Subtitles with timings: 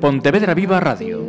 [0.00, 1.20] Pontevedra Viva Radio.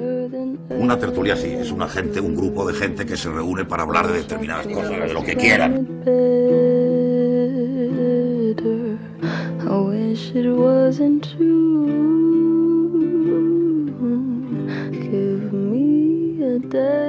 [0.69, 4.07] Una tertulia sí, es una gente, un grupo de gente que se reúne para hablar
[4.07, 5.87] de determinadas cosas, de lo que quieran.
[6.05, 6.71] Better.
[9.63, 11.87] I wish it wasn't true.
[14.91, 17.00] Give me a day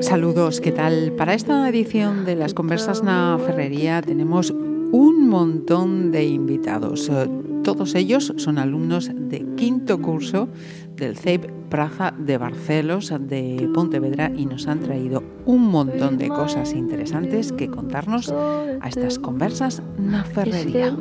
[0.00, 1.12] Saludos, ¿qué tal?
[1.12, 7.08] Para esta edición de las Conversas na Ferrería tenemos un montón de invitados.
[7.08, 7.28] Eh,
[7.62, 10.48] Todos ellos son alumnos de quinto curso
[10.96, 16.74] del CEIP Praza de Barcelos de Pontevedra y nos han traído un montón de cosas
[16.74, 20.92] interesantes que contarnos a estas Conversas na Ferrería.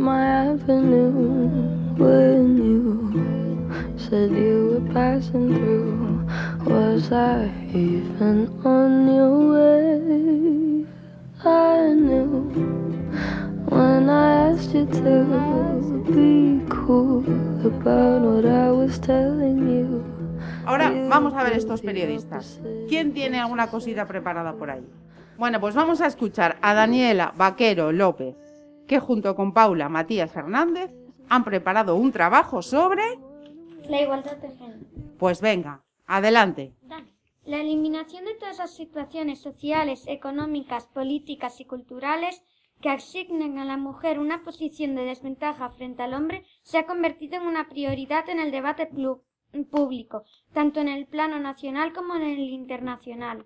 [20.72, 22.62] Ahora vamos a ver estos periodistas.
[22.88, 24.82] ¿Quién tiene alguna cosita preparada por ahí?
[25.38, 28.38] Bueno, pues vamos a escuchar a Daniela Vaquero López,
[28.88, 30.90] que junto con Paula Matías Fernández
[31.28, 33.04] han preparado un trabajo sobre...
[33.90, 34.80] La igualdad de género.
[35.20, 36.74] Pues venga, adelante.
[37.44, 42.44] La eliminación de todas las situaciones sociales, económicas, políticas y culturales
[42.80, 47.36] que asignen a la mujer una posición de desventaja frente al hombre se ha convertido
[47.42, 49.20] en una prioridad en el debate plu-
[49.70, 53.46] público, tanto en el plano nacional como en el internacional.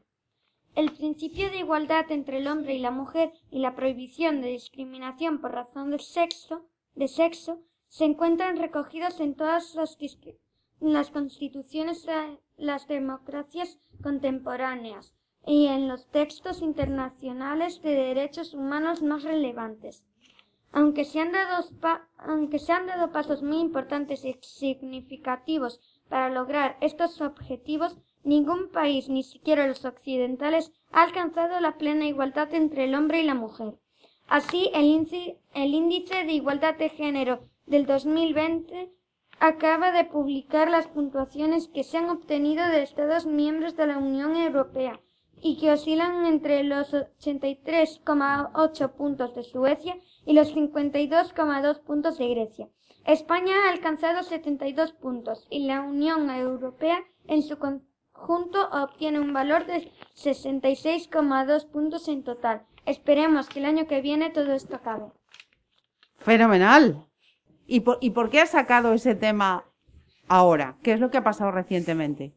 [0.75, 5.39] El principio de igualdad entre el hombre y la mujer y la prohibición de discriminación
[5.39, 9.97] por razón de sexo, de sexo se encuentran recogidos en todas las,
[10.81, 15.13] las constituciones de las democracias contemporáneas
[15.47, 20.03] y en los textos internacionales de derechos humanos más relevantes.
[20.73, 21.69] Aunque se han dado,
[22.17, 25.79] aunque se han dado pasos muy importantes y significativos
[26.09, 32.53] para lograr estos objetivos, ningún país, ni siquiera los occidentales, ha alcanzado la plena igualdad
[32.53, 33.75] entre el hombre y la mujer.
[34.27, 38.91] Así, el índice, de igualdad de género del 2020
[39.39, 44.35] acaba de publicar las puntuaciones que se han obtenido de Estados miembros de la Unión
[44.35, 44.99] Europea
[45.41, 52.69] y que oscilan entre los 83,8 puntos de Suecia y los 52,2 puntos de Grecia.
[53.05, 59.65] España ha alcanzado 72 puntos y la Unión Europea en su conjunto obtiene un valor
[59.65, 62.65] de 66,2 puntos en total.
[62.85, 65.05] Esperemos que el año que viene todo esto acabe.
[66.15, 67.05] Fenomenal.
[67.67, 69.65] ¿Y por, ¿Y por qué has sacado ese tema
[70.27, 70.77] ahora?
[70.83, 72.33] ¿Qué es lo que ha pasado recientemente?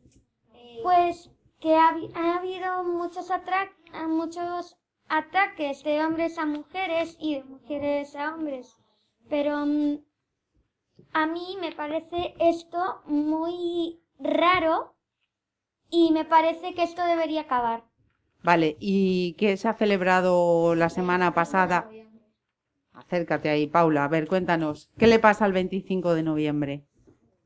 [0.83, 1.31] Pues
[1.61, 3.71] que ha, habi- ha habido muchos, atra-
[4.09, 4.77] muchos
[5.09, 8.77] ataques de hombres a mujeres y de mujeres a hombres.
[9.29, 9.99] Pero mm,
[11.13, 14.95] a mí me parece esto muy raro
[15.91, 17.85] y me parece que esto debería acabar.
[18.43, 21.91] Vale, ¿y qué se ha celebrado la semana pasada?
[22.93, 24.05] Acércate ahí, Paula.
[24.05, 24.91] A ver, cuéntanos.
[24.99, 26.85] ¿Qué le pasa al 25 de noviembre?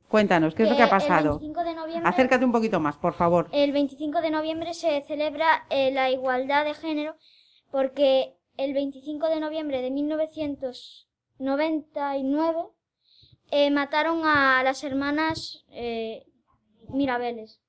[0.09, 1.34] Cuéntanos, ¿qué es lo que ha Eh, pasado?
[1.34, 3.49] El 25 de noviembre, Acércate un poquito más, por favor.
[3.53, 7.17] el 25 de noviembre se celebra eh, la igualdad de género
[7.71, 12.69] porque el 25 de noviembre de 1999
[13.53, 16.25] eh, mataron a las hermanas eh,
[16.89, 17.61] Mirabeles.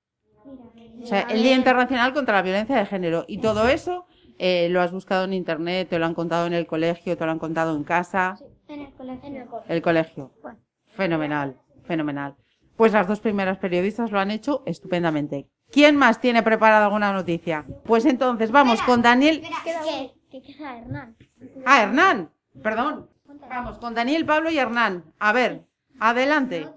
[1.02, 3.26] O sea, el Día Internacional contra la Violencia de Género.
[3.28, 4.06] Y todo eso
[4.40, 7.32] eh, lo has buscado en internet, te lo han contado en el colegio, te lo
[7.32, 8.38] han contado en casa.
[8.70, 9.28] En el colegio.
[9.28, 9.76] En el colegio.
[9.76, 10.32] El colegio.
[10.42, 10.60] Bueno.
[10.88, 12.38] Fenomenal, fenomenal.
[12.78, 15.50] Pues las dos primeras periodistas lo han hecho estupendamente.
[15.70, 17.66] ¿Quién más tiene preparada alguna noticia?
[17.84, 19.44] Pues entonces vamos con Daniel.
[19.64, 20.14] ¿Qué?
[20.32, 21.18] ¿Qué queda Hernán?
[21.66, 22.32] Ah, Hernán.
[22.62, 23.10] Perdón.
[23.50, 25.04] Vamos con Daniel, Pablo y Hernán.
[25.20, 25.66] A ver,
[26.00, 26.68] adelante.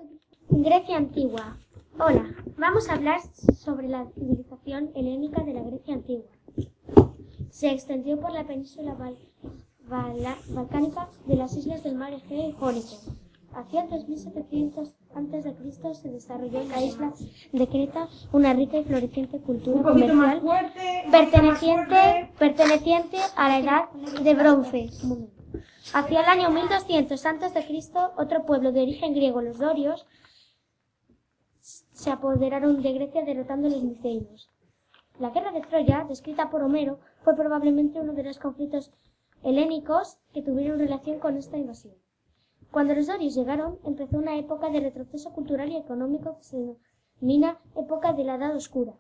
[0.49, 1.57] Grecia antigua.
[1.99, 2.27] Hola,
[2.59, 3.21] vamos a hablar
[3.55, 6.27] sobre la civilización helénica de la Grecia antigua.
[7.51, 9.17] Se extendió por la península bal-
[10.51, 12.97] balcánica de las islas del mar Egeo y Jónico.
[13.55, 15.95] Hacia 3700 a.C.
[15.95, 17.15] se desarrolló en la isla
[17.53, 20.43] de Creta una rica y floreciente cultura comercial
[21.11, 23.91] perteneciente, perteneciente a la edad
[24.23, 24.91] de bronce.
[25.93, 30.07] Hacia el año 1200 a.C., otro pueblo de origen griego, los dorios,
[31.61, 34.51] se apoderaron de Grecia derrotando a los micenios.
[35.19, 38.93] La guerra de Troya, descrita por Homero, fue probablemente uno de los conflictos
[39.43, 41.95] helénicos que tuvieron relación con esta invasión.
[42.71, 46.57] Cuando los dorios llegaron, empezó una época de retroceso cultural y económico que se
[47.21, 48.95] denomina época de la Edad Oscura.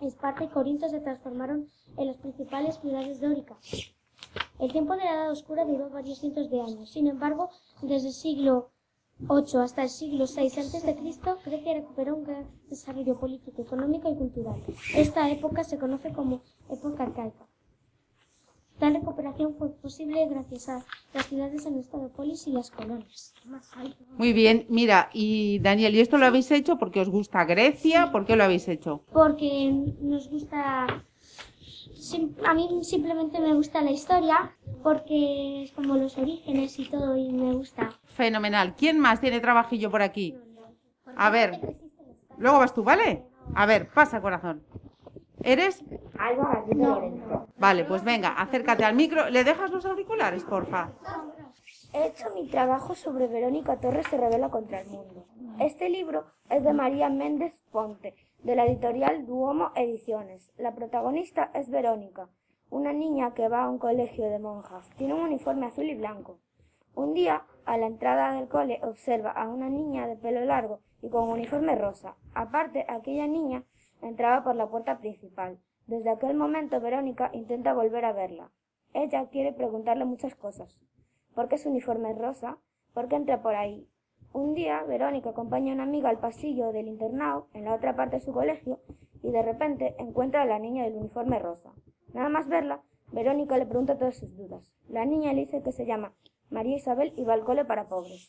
[0.00, 3.58] Esparta y Corinto se transformaron en las principales ciudades dóricas.
[4.58, 6.90] El tiempo de la Edad Oscura duró varios cientos de años.
[6.90, 7.50] Sin embargo,
[7.82, 8.70] desde el siglo
[9.20, 14.62] VIII hasta el siglo VI a.C., Grecia recuperó un gran desarrollo político, económico y cultural.
[14.94, 17.46] Esta época se conoce como época arcaica.
[18.78, 23.34] Tal recuperación fue posible gracias a las ciudades en estado polis y las colonias.
[24.16, 28.12] Muy bien, mira, y Daniel, ¿y esto lo habéis hecho porque os gusta Grecia?
[28.12, 29.02] ¿Por qué lo habéis hecho?
[29.12, 31.04] Porque nos gusta
[31.98, 37.16] sim- a mí simplemente me gusta la historia porque es como los orígenes y todo
[37.16, 37.90] y me gusta.
[38.04, 38.74] Fenomenal.
[38.76, 40.36] ¿Quién más tiene trabajillo por aquí?
[41.16, 41.60] A ver,
[42.36, 43.24] luego vas tú, ¿vale?
[43.54, 44.62] A ver, pasa corazón.
[45.42, 45.82] ¿Eres?
[46.18, 46.64] Alba.
[47.58, 49.30] Vale, pues venga, acércate al micro.
[49.30, 50.90] ¿Le dejas los auriculares, porfa?
[51.92, 55.26] He hecho mi trabajo sobre Verónica Torres se revela contra el mundo.
[55.58, 60.52] Este libro es de María Méndez Ponte, de la editorial Duomo Ediciones.
[60.56, 62.28] La protagonista es Verónica,
[62.70, 64.88] una niña que va a un colegio de monjas.
[64.96, 66.38] Tiene un uniforme azul y blanco.
[66.94, 71.08] Un día, a la entrada del cole, observa a una niña de pelo largo y
[71.10, 72.16] con uniforme rosa.
[72.32, 73.64] Aparte, aquella niña
[74.02, 75.58] entraba por la puerta principal.
[75.86, 78.50] Desde aquel momento, Verónica intenta volver a verla.
[78.94, 80.80] Ella quiere preguntarle muchas cosas.
[81.34, 82.58] ¿Por qué su uniforme rosa?
[82.94, 83.88] ¿Por qué entra por ahí?
[84.32, 88.16] Un día, Verónica acompaña a una amiga al pasillo del internado, en la otra parte
[88.16, 88.80] de su colegio,
[89.22, 91.72] y de repente encuentra a la niña del uniforme rosa.
[92.12, 94.74] Nada más verla, Verónica le pregunta todas sus dudas.
[94.88, 96.12] La niña le dice que se llama
[96.50, 98.28] María Isabel y va al cole para pobres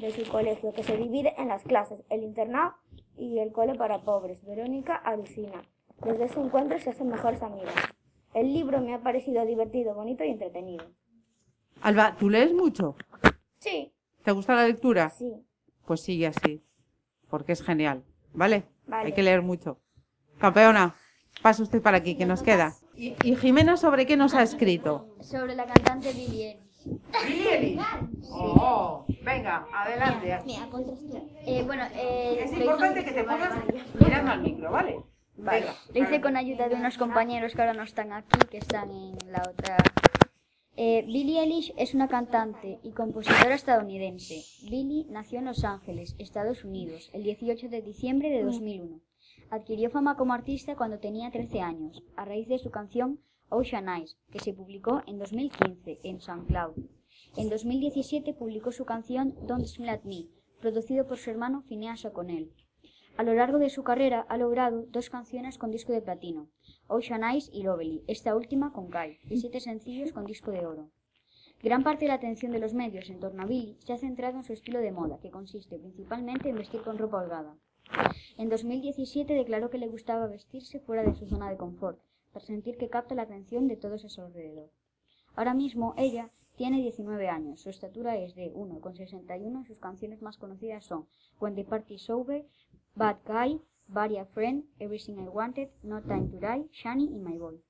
[0.00, 2.74] de su colegio, que se divide en las clases, el internado
[3.16, 4.44] y el cole para pobres.
[4.44, 5.62] Verónica alucina.
[6.02, 7.74] Desde ese encuentro se hacen mejores amigas.
[8.34, 10.84] El libro me ha parecido divertido, bonito y entretenido.
[11.82, 12.96] Alba, ¿tú lees mucho?
[13.58, 13.93] Sí,
[14.24, 15.10] ¿Te gusta la lectura?
[15.10, 15.32] sí.
[15.86, 16.62] Pues sigue así,
[17.28, 18.64] porque es genial, ¿vale?
[18.86, 19.04] Vale.
[19.08, 19.78] Hay que leer mucho.
[20.38, 20.94] Campeona,
[21.42, 22.72] pasa usted para aquí, que nos queda.
[22.96, 25.14] ¿Y, y Jimena sobre qué nos ha escrito?
[25.20, 26.58] Sobre la cantante Billie
[27.22, 27.78] Eilish.
[28.36, 30.32] Oh, venga, adelante.
[31.46, 33.52] Eh, bueno, eh, Es lo hice- importante que te pongas
[34.00, 34.96] mirando al micro, ¿vale?
[35.36, 35.66] Vale.
[35.94, 39.18] Lo hice con ayuda de unos compañeros que ahora no están aquí, que están en
[39.30, 39.76] la otra.
[40.76, 44.42] Eh, Billie Eilish es una cantante y compositora estadounidense.
[44.68, 49.00] Billie nació en Los Ángeles, Estados Unidos, el 18 de diciembre de 2001.
[49.50, 54.16] Adquirió fama como artista cuando tenía 13 años, a raíz de su canción Ocean Eyes,
[54.32, 56.74] que se publicó en 2015 en SoundCloud.
[57.36, 60.26] En 2017 publicó su canción Don't Smile at Me,
[60.60, 62.50] producido por su hermano Phineas O'Connell.
[63.16, 66.48] A lo largo de su carrera ha logrado dos canciones con disco de platino,
[66.88, 70.90] Ocean Eyes y Lovely, esta última con Kai, y siete sencillos con disco de oro.
[71.62, 74.38] Gran parte de la atención de los medios en torno a Billie se ha centrado
[74.38, 77.56] en su estilo de moda, que consiste principalmente en vestir con ropa holgada.
[78.36, 82.00] En 2017 declaró que le gustaba vestirse fuera de su zona de confort,
[82.32, 84.70] para sentir que capta la atención de todos a su alrededor.
[85.36, 90.36] Ahora mismo ella tiene 19 años, su estatura es de 1,61 y sus canciones más
[90.36, 91.06] conocidas son
[91.40, 92.46] When the Party's Over,
[92.94, 97.38] Bad Guy, Bury a Friend, Everything I Wanted, No Time to Die, Shani y My
[97.38, 97.60] Boy.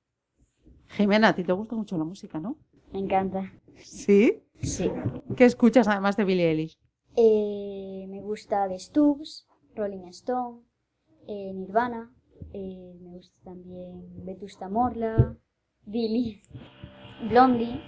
[0.89, 2.57] Jimena, a ti te gusta mucho la música, ¿no?
[2.93, 3.53] Me encanta.
[3.77, 4.43] Sí.
[4.63, 4.91] Sí.
[5.37, 6.79] ¿Qué escuchas además de Billie Eilish?
[7.17, 10.63] Eh, me gusta The Stubbs, Rolling Stone,
[11.27, 12.13] eh, Nirvana,
[12.53, 15.37] eh, me gusta también Vetusta Morla,
[15.87, 16.43] Billy,
[17.29, 17.81] Blondie.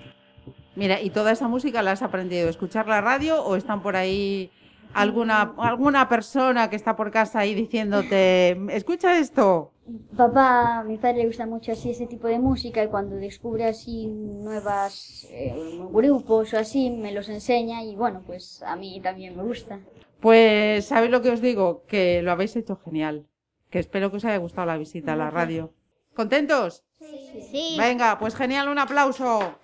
[0.74, 2.48] Mira, ¿y toda esa música la has aprendido?
[2.48, 4.50] ¿Escuchar la radio o están por ahí
[4.94, 9.72] alguna, alguna persona que está por casa ahí diciéndote, escucha esto?
[10.16, 13.66] Papá, a mi padre le gusta mucho así ese tipo de música y cuando descubre
[13.66, 19.36] así nuevas eh, grupos o así me los enseña y bueno, pues a mí también
[19.36, 19.78] me gusta.
[20.20, 21.84] Pues, ¿sabéis lo que os digo?
[21.86, 23.26] Que lo habéis hecho genial.
[23.70, 25.72] Que espero que os haya gustado la visita a la radio.
[26.14, 26.84] ¿Contentos?
[26.98, 27.76] Sí.
[27.78, 29.54] Venga, pues genial, un aplauso.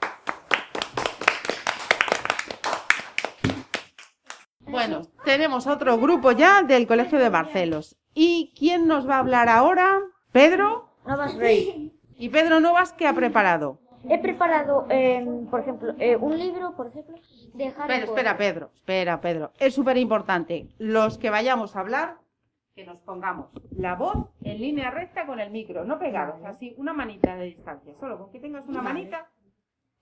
[4.72, 7.98] Bueno, tenemos otro grupo ya del Colegio de Barcelos.
[8.14, 10.00] ¿Y quién nos va a hablar ahora?
[10.32, 10.88] ¿Pedro?
[11.06, 11.92] Novas Rey.
[12.16, 13.78] ¿Y Pedro Novas qué ha preparado?
[14.08, 17.16] He preparado, eh, por ejemplo, eh, un libro, por ejemplo,
[17.52, 18.02] de Harry Potter.
[18.02, 19.52] espera, Pedro, espera, Pedro.
[19.58, 20.68] Es súper importante.
[20.78, 22.16] Los que vayamos a hablar,
[22.74, 26.94] que nos pongamos la voz en línea recta con el micro, no pegados, así, una
[26.94, 27.92] manita de distancia.
[28.00, 29.28] Solo con que tengas una manita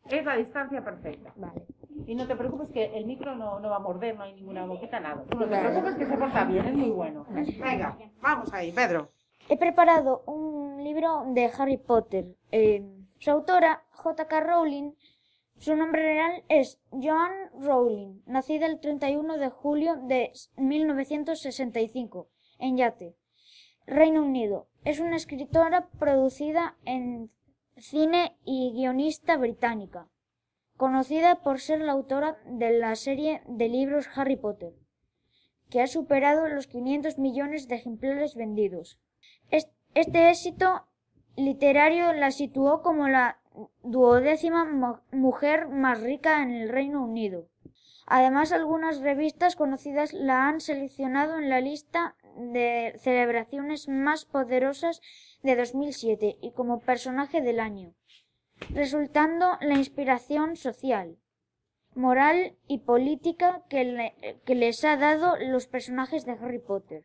[0.08, 1.32] es la distancia perfecta.
[1.34, 1.66] Vale.
[2.06, 4.66] Y no te preocupes que el micro no, no va a morder, no hay ninguna
[4.66, 5.24] boquita, nada.
[5.28, 7.26] Tú no te preocupes que se porta bien, es muy bueno.
[7.30, 9.10] Venga, vamos ahí, Pedro.
[9.48, 12.36] He preparado un libro de Harry Potter.
[12.52, 12.84] Eh,
[13.18, 14.40] su autora, J.K.
[14.40, 14.92] Rowling,
[15.58, 23.14] su nombre real es Joan Rowling, nacida el 31 de julio de 1965 en Yate,
[23.86, 24.68] Reino Unido.
[24.86, 27.30] Es una escritora producida en
[27.76, 30.08] cine y guionista británica,
[30.80, 34.72] conocida por ser la autora de la serie de libros Harry Potter,
[35.68, 38.98] que ha superado los 500 millones de ejemplares vendidos.
[39.50, 40.86] Este éxito
[41.36, 43.42] literario la situó como la
[43.82, 44.64] duodécima
[45.12, 47.50] mujer más rica en el Reino Unido.
[48.06, 55.02] Además, algunas revistas conocidas la han seleccionado en la lista de celebraciones más poderosas
[55.42, 57.92] de 2007 y como personaje del año,
[58.68, 61.16] resultando la inspiración social,
[61.94, 64.12] moral y política que,
[64.46, 67.04] les ha dado los personajes de Harry Potter.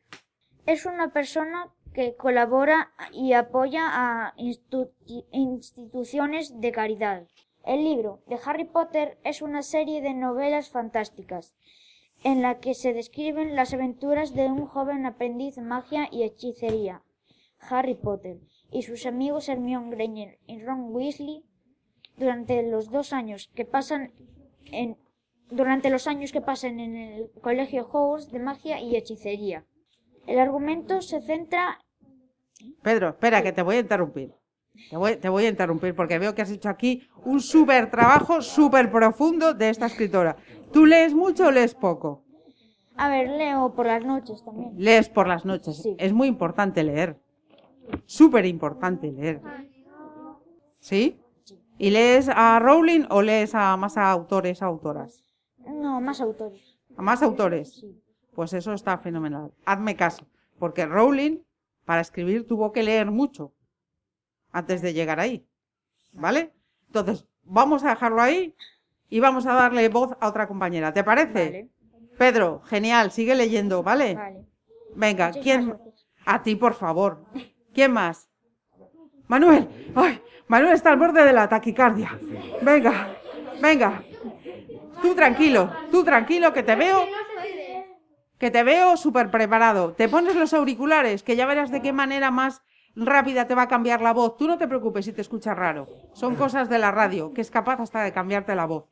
[0.66, 4.34] Es una persona que colabora y apoya a
[5.32, 7.28] instituciones de caridad.
[7.64, 11.56] El libro de Harry Potter es una serie de novelas fantásticas
[12.24, 17.04] en la que se describen las aventuras de un joven aprendiz de magia y hechicería,
[17.60, 18.40] Harry Potter,
[18.76, 21.46] y sus amigos Hermione Granger y Ron Weasley
[22.18, 24.12] durante los dos años que pasan
[24.66, 24.98] en
[25.50, 29.64] durante los años que pasan en el colegio Hogwarts de magia y hechicería.
[30.28, 31.80] El argumento se centra
[32.82, 34.34] Pedro, espera, que te voy a interrumpir.
[34.90, 39.54] Te voy, a interrumpir porque veo que has hecho aquí un súper trabajo, súper profundo
[39.54, 40.36] de esta escritora.
[40.74, 42.26] ¿Tú lees mucho o lees poco?
[42.98, 44.74] A ver, leo por las noches también.
[44.76, 45.82] Lees por las noches.
[45.82, 45.96] Sí.
[45.98, 47.18] Es muy importante leer.
[48.06, 49.42] Súper importante leer.
[50.80, 51.20] ¿Sí?
[51.78, 55.24] ¿Y lees a Rowling o lees a más autores, autoras?
[55.58, 56.78] No, más autores.
[56.96, 57.74] ¿A más autores?
[57.82, 58.02] Sí.
[58.34, 59.52] Pues eso está fenomenal.
[59.66, 60.26] Hazme caso.
[60.60, 61.40] Porque Rowling
[61.86, 63.54] para escribir tuvo que leer mucho
[64.52, 65.46] antes de llegar ahí.
[66.14, 66.54] ¿Vale?
[66.88, 68.56] Entonces, vamos a dejarlo ahí
[69.10, 70.94] y vamos a darle voz a otra compañera.
[70.94, 71.70] ¿Te parece?
[72.18, 74.16] Pedro, genial, sigue leyendo, ¿vale?
[74.16, 74.46] Vale.
[74.96, 75.78] Venga, ¿quién?
[76.26, 77.26] A ti, por favor.
[77.76, 78.30] ¿Quién más?
[79.28, 79.92] Manuel.
[79.94, 82.18] Ay, Manuel está al borde de la taquicardia.
[82.62, 83.18] Venga,
[83.62, 84.02] venga.
[85.02, 87.06] Tú tranquilo, tú tranquilo, que te veo
[88.40, 89.94] que te veo súper preparado.
[89.94, 92.62] Te pones los auriculares, que ya verás de qué manera más
[92.96, 94.38] rápida te va a cambiar la voz.
[94.38, 95.88] Tú no te preocupes si te escuchas raro.
[96.14, 98.86] Son cosas de la radio, que es capaz hasta de cambiarte la voz.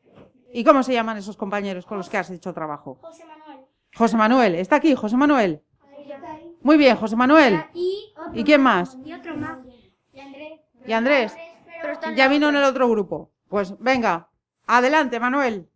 [0.53, 2.97] ¿Y cómo se llaman esos compañeros con los que has hecho trabajo?
[3.01, 3.65] José Manuel.
[3.95, 5.63] José Manuel, ¿está aquí José Manuel?
[6.63, 7.63] Muy bien, José Manuel.
[7.73, 8.97] ¿Y, quién más?
[9.05, 9.59] Y otro más.
[10.13, 10.61] Y Andrés.
[10.85, 11.35] ¿Y Andrés?
[12.15, 13.31] Ya vino en el otro grupo.
[13.49, 14.29] Pues venga,
[14.65, 15.69] adelante, Manuel.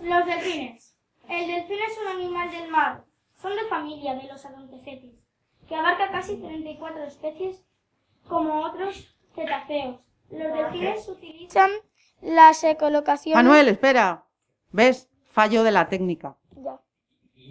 [0.00, 0.96] Los delfines.
[1.28, 3.04] El delfín es un animal del mar
[3.44, 5.20] son de familia de los Adontecetes,
[5.68, 7.62] que abarca casi 34 especies,
[8.26, 10.00] como otros cetáceos.
[10.30, 11.70] Los delfines utilizan
[12.22, 13.36] las ecolocaciones...
[13.36, 14.24] Manuel, espera.
[14.72, 15.10] ¿Ves?
[15.28, 16.38] Fallo de la técnica.
[16.56, 16.80] Ya.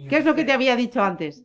[0.08, 1.44] ¿Qué es lo que te había dicho antes?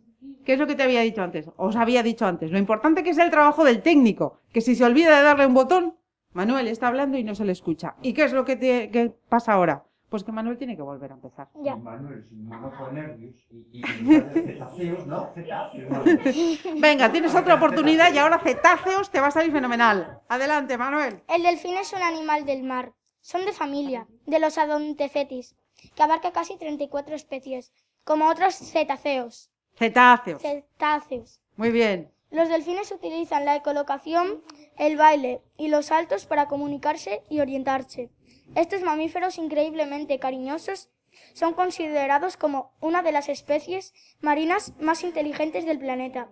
[0.49, 1.47] ¿Qué es lo que te había dicho antes?
[1.57, 2.49] Os había dicho antes.
[2.49, 5.53] Lo importante que es el trabajo del técnico, que si se olvida de darle un
[5.53, 5.95] botón,
[6.33, 7.93] Manuel está hablando y no se le escucha.
[8.01, 9.85] ¿Y qué es lo que, te, que pasa ahora?
[10.09, 11.49] Pues que Manuel tiene que volver a empezar.
[11.61, 11.75] Ya.
[11.75, 15.29] Manuel, si no nervios y, cetáceos, ¿no?
[15.35, 16.81] Cetáceos.
[16.81, 20.19] Venga, tienes otra oportunidad y ahora cetáceos te va a salir fenomenal.
[20.29, 21.21] Adelante, Manuel.
[21.27, 22.93] El delfín es un animal del mar.
[23.21, 25.55] Son de familia, de los adontecetis,
[25.93, 27.71] que abarca casi 34 especies,
[28.03, 29.51] como otros cetáceos.
[29.79, 30.41] Cetáceos.
[30.41, 31.39] Cetáceos.
[31.55, 32.11] Muy bien.
[32.31, 34.43] Los delfines utilizan la ecolocación,
[34.77, 38.11] el baile y los saltos para comunicarse y orientarse.
[38.55, 40.89] Estos mamíferos increíblemente cariñosos
[41.33, 46.29] son considerados como una de las especies marinas más inteligentes del planeta.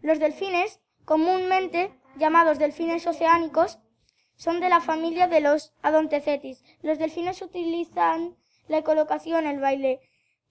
[0.00, 3.80] Los delfines, comúnmente llamados delfines oceánicos,
[4.36, 6.62] son de la familia de los adontecetis.
[6.82, 8.36] Los delfines utilizan
[8.68, 10.00] la colocación, el baile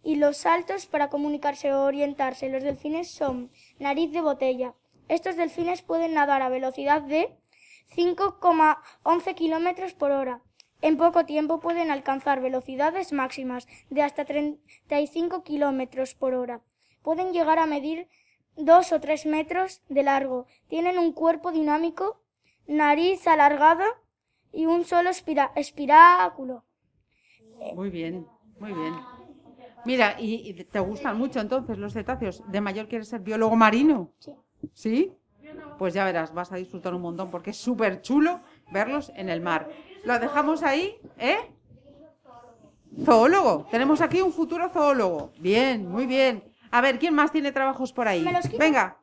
[0.08, 2.48] y los saltos para comunicarse o orientarse.
[2.48, 4.74] Los delfines son nariz de botella.
[5.10, 7.36] Estos delfines pueden nadar a velocidad de
[7.94, 10.42] 5,11 kilómetros por hora.
[10.82, 16.62] En poco tiempo pueden alcanzar velocidades máximas de hasta 35 kilómetros por hora.
[17.02, 18.08] Pueden llegar a medir
[18.56, 20.46] dos o tres metros de largo.
[20.68, 22.22] Tienen un cuerpo dinámico,
[22.66, 23.88] nariz alargada
[24.54, 26.64] y un solo espiráculo.
[27.76, 28.26] Muy bien,
[28.58, 29.17] muy bien.
[29.88, 32.44] Mira, ¿y, te gustan mucho entonces los cetáceos?
[32.50, 34.12] ¿De mayor quieres ser biólogo marino?
[34.20, 34.36] Sí.
[34.74, 35.13] ¿Sí?
[35.77, 39.39] Pues ya verás, vas a disfrutar un montón porque es súper chulo verlos en el
[39.39, 39.70] mar.
[40.03, 41.38] Lo dejamos ahí, ¿eh?
[43.06, 43.65] Zoólogo.
[43.72, 45.32] Tenemos aquí un futuro zoólogo.
[45.39, 46.44] Bien, muy bien.
[46.70, 48.27] A ver, ¿quién más tiene trabajos por ahí?
[48.60, 48.98] Venga,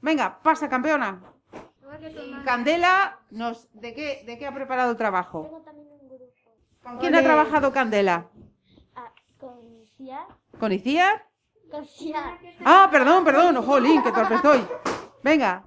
[0.00, 1.22] venga, pasa, campeona.
[2.44, 5.62] Candela, nos, ¿de, qué, ¿de qué ha preparado el trabajo?
[6.82, 8.26] ¿Con quién ha trabajado Candela?
[10.00, 10.26] Conciar.
[10.58, 11.22] ¿Con Iciar?
[11.70, 12.38] Conciar.
[12.64, 14.66] Ah, perdón, perdón, jolín, que torpe estoy.
[15.22, 15.62] Venga,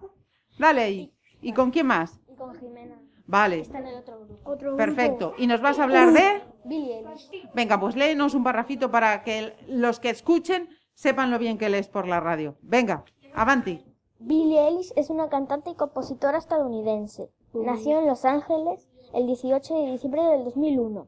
[0.58, 1.14] dale ahí.
[1.40, 2.20] ¿Y con quién más?
[2.28, 3.00] Y con Jimena.
[3.28, 4.50] Vale, Está en el otro grupo.
[4.50, 5.36] Otro perfecto.
[5.38, 6.42] ¿Y nos vas a hablar de...?
[6.66, 7.30] Billie Eilish.
[7.54, 11.70] Venga, pues léenos un parrafito para que el- los que escuchen sepan lo bien que
[11.70, 12.58] lees por la radio.
[12.64, 13.04] Venga,
[13.36, 13.86] avanti.
[14.18, 17.30] Billie Eilish es una cantante y compositora estadounidense.
[17.54, 21.08] Nació en Los Ángeles el 18 de diciembre del 2001.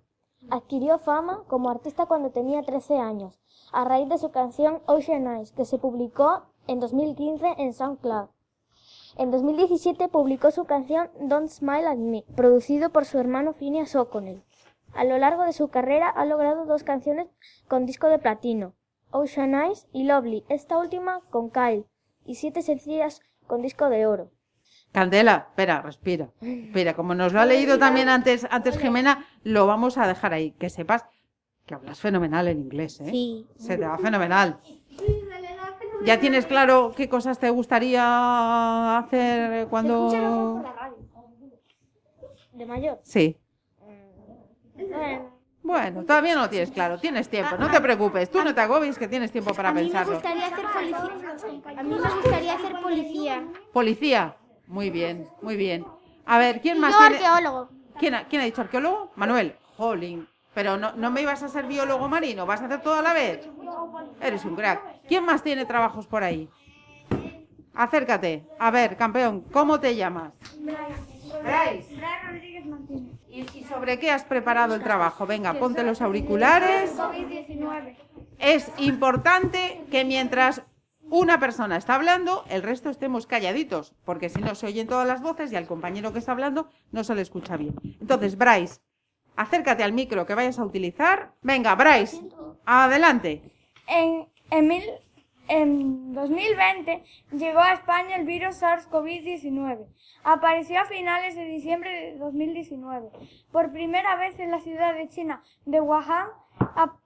[0.52, 3.40] Adquirió fama como artista cuando tenía 13 años,
[3.72, 8.30] a raíz de su canción Ocean Eyes, que se publicó en 2015 en SoundCloud.
[9.18, 14.44] En 2017 publicó su canción Don't Smile at Me, producido por su hermano Phineas O'Connell.
[14.94, 17.28] A lo largo de su carrera ha logrado dos canciones
[17.68, 18.74] con disco de platino,
[19.12, 21.88] Ocean Eyes y Lovely, esta última con Kyle,
[22.24, 24.30] y siete sencillas con disco de oro.
[24.96, 26.30] Candela, espera, respira.
[26.40, 30.52] Espera, como nos lo ha leído también antes, antes Jimena, lo vamos a dejar ahí.
[30.58, 31.06] Que sepas
[31.66, 33.10] que hablas fenomenal en inglés, ¿eh?
[33.12, 33.46] Sí.
[33.58, 34.58] Se te va fenomenal.
[36.06, 40.64] ¿Ya tienes claro qué cosas te gustaría hacer cuando...?
[42.54, 43.00] ¿De mayor?
[43.04, 43.38] Sí.
[44.78, 45.30] Bueno,
[45.62, 46.98] Bueno, todavía no lo tienes claro.
[47.00, 48.32] Tienes tiempo, no te preocupes.
[48.32, 50.14] Tú no te agobies que tienes tiempo para A mí me pensarlo.
[50.14, 51.80] gustaría hacer policía.
[51.80, 53.44] A mí me gustaría hacer policía.
[53.74, 54.38] Policía.
[54.68, 55.86] Muy bien, muy bien.
[56.26, 57.16] A ver, ¿quién más Yo tiene...?
[57.26, 57.70] arqueólogo.
[58.00, 59.12] ¿Quién ha, quién ha dicho arqueólogo?
[59.16, 59.56] Manuel.
[59.78, 60.28] Jolín.
[60.54, 63.14] Pero no, no me ibas a ser biólogo marino, ¿vas a hacer todo a la
[63.14, 63.46] vez?
[64.22, 65.02] Eres un crack.
[65.08, 66.50] ¿Quién más tiene trabajos por ahí?
[67.74, 68.46] Acércate.
[68.58, 70.32] A ver, campeón, ¿cómo te llamas?
[71.44, 72.02] Bryce.
[72.30, 73.14] Rodríguez Martínez.
[73.30, 75.26] ¿Y, y sobre qué has preparado el trabajo?
[75.26, 76.98] Venga, ponte los auriculares.
[76.98, 77.98] COVID-19.
[78.40, 80.62] Es importante que mientras
[81.10, 85.22] una persona está hablando, el resto estemos calladitos, porque si no se oyen todas las
[85.22, 87.76] voces y al compañero que está hablando no se le escucha bien.
[88.02, 88.80] Entonces, Bryce,
[89.36, 91.34] acércate al micro que vayas a utilizar.
[91.42, 92.22] Venga, Bryce,
[92.66, 93.42] adelante.
[93.88, 95.00] En, en, mil-
[95.48, 97.03] en 2020
[97.34, 99.86] llegó a España el virus SARS-CoV-19.
[100.24, 103.10] Apareció a finales de diciembre de 2019.
[103.51, 106.27] Por primera vez en la ciudad de China de Wuhan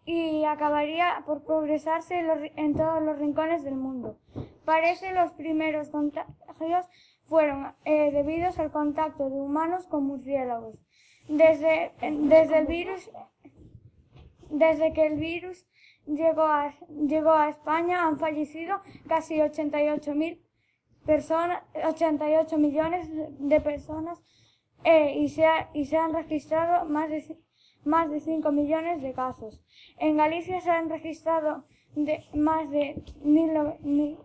[0.06, 2.20] y acabaría por progresarse
[2.56, 4.18] en, todos los rincones del mundo.
[4.66, 6.88] Parece los primeros contagios
[7.26, 10.76] fueron eh, debidos al contacto de humanos con murciélagos.
[11.28, 13.10] Desde, desde el virus
[14.50, 15.66] desde que el virus
[16.08, 16.74] llegó a,
[17.08, 20.44] llegó a España han fallecido casi 88 mil
[21.06, 24.20] personas, 88 millones de personas
[24.84, 27.38] eh, y, se ha- y se han registrado más de,
[27.86, 29.62] más de 5 millones de casos.
[29.98, 31.66] En Galicia se han registrado
[31.96, 34.18] de, más de mil no- mil-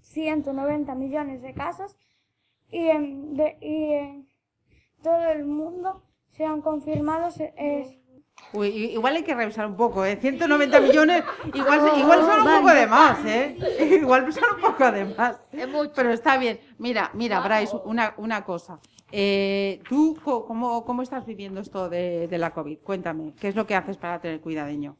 [0.00, 1.96] 190 millones de casos
[2.70, 4.28] y en, de- y en
[5.02, 7.98] todo el mundo se han confirmado se- es-
[8.54, 10.16] Uy, igual hay que revisar un poco, ¿eh?
[10.16, 11.22] 190 millones,
[11.54, 13.56] igual, igual son un poco de más, ¿eh?
[14.02, 15.36] Igual son un poco de más.
[15.94, 16.58] Pero está bien.
[16.78, 18.80] Mira, mira, Bryce, una, una cosa.
[19.12, 22.78] Eh, ¿Tú cómo, cómo estás viviendo esto de, de la COVID?
[22.78, 24.96] Cuéntame, ¿qué es lo que haces para tener cuidadeño?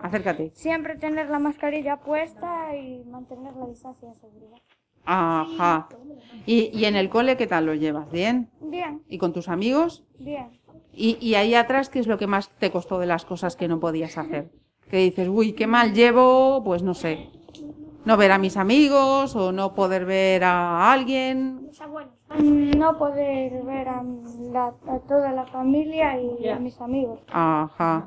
[0.00, 0.50] Acércate.
[0.54, 4.56] siempre tener la mascarilla puesta y mantener la distancia de seguridad.
[5.04, 5.88] Ajá.
[6.46, 8.10] ¿Y, y en el cole qué tal lo llevas?
[8.10, 8.48] ¿Bien?
[8.60, 10.02] Bien, ¿Y con tus amigos?
[10.18, 10.48] bien.
[10.94, 13.66] Y, y ahí atrás, ¿qué es lo que más te costó de las cosas que
[13.68, 14.50] no podías hacer?
[14.90, 17.30] Que dices, uy, qué mal llevo, pues no sé,
[18.04, 21.62] no ver a mis amigos o no poder ver a alguien.
[21.62, 21.70] Mm,
[22.38, 24.02] No poder ver a,
[24.52, 27.20] la- a toda la familia y a mis amigos.
[27.32, 28.06] Ajá.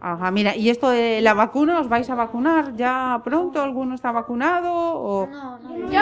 [0.00, 1.80] Ajá, mira, ¿y esto de la vacuna?
[1.80, 3.60] ¿Os vais a vacunar ya pronto?
[3.62, 4.70] ¿Alguno está vacunado?
[4.72, 5.26] O...
[5.26, 5.90] Yo creo.
[5.90, 6.00] Yo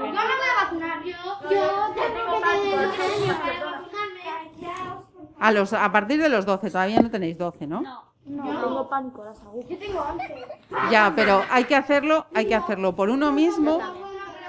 [0.00, 1.04] no me voy a vacunar.
[1.04, 5.30] Yo, yo tengo que tener 12 años para vacunarme.
[5.38, 7.80] A, los, a partir de los 12, todavía no tenéis 12, ¿no?
[8.26, 9.68] No, tengo pánico las agujas.
[9.68, 10.34] Yo tengo 11.
[10.90, 13.78] Ya, pero hay que hacerlo, hay que hacerlo por uno mismo,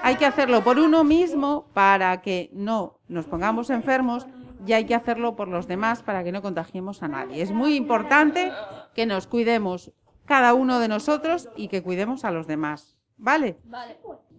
[0.02, 4.26] hay que hacerlo por uno mismo para que no nos pongamos enfermos
[4.66, 7.42] y hay que hacerlo por los demás para que no contagiemos a nadie.
[7.42, 8.52] Es muy importante
[8.94, 9.92] que nos cuidemos
[10.24, 12.96] cada uno de nosotros y que cuidemos a los demás.
[13.16, 13.58] ¿Vale?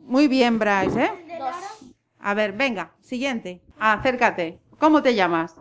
[0.06, 1.12] Muy bien, Bryce, ¿eh?
[2.20, 3.62] A ver, venga, siguiente.
[3.80, 4.60] Acércate.
[4.80, 5.56] ¿Cómo te llamas?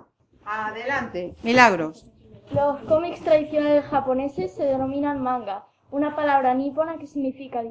[0.44, 1.36] Adelante.
[1.42, 2.06] Milagros.
[2.52, 7.62] Los cómics tradicionales japoneses se denominan manga, una palabra nipona que significa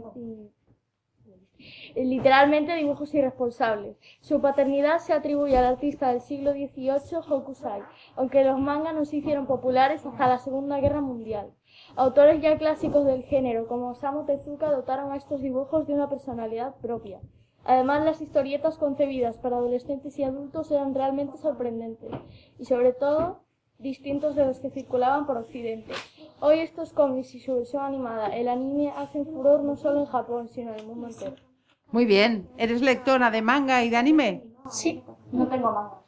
[1.96, 3.98] literalmente dibujos irresponsables.
[4.22, 7.82] Su paternidad se atribuye al artista del siglo XVIII Hokusai,
[8.16, 11.52] aunque los mangas no se hicieron populares hasta la Segunda Guerra Mundial.
[11.96, 16.76] Autores ya clásicos del género, como Osamu Tezuka, dotaron a estos dibujos de una personalidad
[16.78, 17.20] propia.
[17.64, 22.12] Además, las historietas concebidas para adolescentes y adultos eran realmente sorprendentes
[22.58, 23.44] y, sobre todo,
[23.78, 25.94] distintos de los que circulaban por Occidente.
[26.40, 30.48] Hoy estos cómics y su versión animada, el anime, hacen furor no solo en Japón,
[30.50, 31.51] sino en el mundo entero.
[31.92, 32.50] Muy bien.
[32.58, 34.44] ¿Eres lectora de manga y de anime?
[34.70, 36.02] Sí, no tengo manga.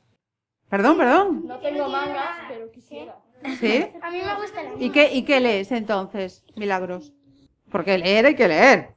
[0.69, 1.43] Perdón, perdón.
[1.45, 3.17] No tengo mangas, pero quisiera.
[3.59, 3.85] ¿Sí?
[4.01, 7.13] A mí me gusta la ¿Y qué, ¿Y qué lees entonces, Milagros?
[7.69, 8.95] Porque leer hay que leer.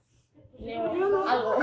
[0.60, 1.58] Leo algo.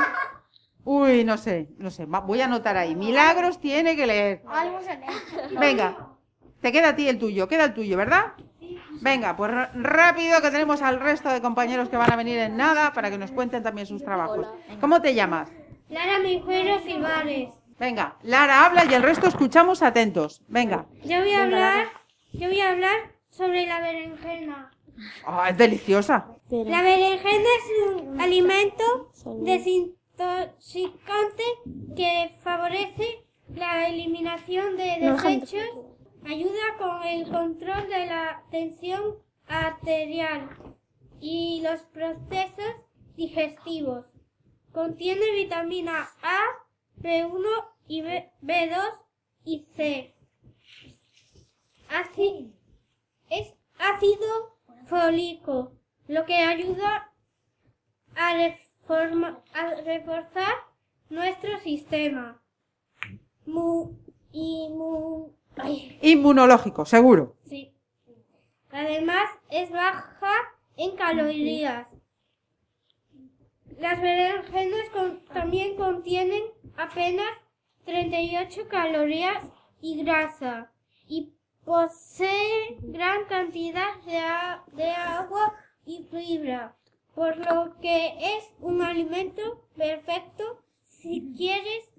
[0.83, 2.05] Uy, no sé, no sé.
[2.05, 2.95] Voy a anotar ahí.
[2.95, 4.43] Milagros tiene que leer.
[4.47, 5.57] Algo se lee.
[5.57, 6.17] Venga,
[6.59, 8.33] te queda a ti el tuyo, queda el tuyo, ¿verdad?
[9.03, 12.55] Venga, pues r- rápido que tenemos al resto de compañeros que van a venir en
[12.57, 14.47] nada para que nos cuenten también sus trabajos.
[14.79, 15.49] ¿Cómo te llamas?
[15.89, 17.51] Lara Mijuero Silvares.
[17.79, 20.41] Venga, Lara habla y el resto escuchamos atentos.
[20.47, 20.85] Venga.
[21.03, 21.87] Yo voy a hablar,
[22.31, 22.95] yo voy a hablar
[23.29, 24.71] sobre la berenjena.
[25.25, 26.27] Ah, es deliciosa.
[26.49, 27.65] La berenjena es
[28.03, 29.11] un alimento
[29.41, 31.43] desintoxicante
[31.95, 35.67] que favorece la eliminación de No, desechos,
[36.25, 40.49] ayuda con el control de la tensión arterial
[41.19, 42.75] y los procesos
[43.15, 44.05] digestivos.
[44.71, 46.39] Contiene vitamina A,
[46.97, 47.45] B1
[47.87, 48.59] y B, 2
[49.45, 50.15] y C.
[51.89, 52.53] Así,
[53.29, 54.57] es ácido
[54.87, 55.73] fólico,
[56.07, 57.11] lo que ayuda
[58.15, 58.33] a,
[59.83, 60.53] reforzar
[61.09, 62.41] nuestro sistema.
[63.45, 63.97] Mu,
[64.31, 67.35] inmu- ay, Inmunológico, seguro.
[67.45, 67.69] sí.
[68.71, 70.31] Además, es baja
[70.77, 71.87] en calorías.
[73.77, 76.43] Las berenjenas con- también contienen
[76.75, 77.29] apenas
[77.85, 79.43] 38 calorías
[79.81, 80.71] y grasa
[81.07, 81.33] y
[81.65, 83.95] posee gran cantidad
[84.73, 85.53] de agua
[85.85, 86.75] y fibra,
[87.13, 91.91] por lo que es un alimento perfecto si quieres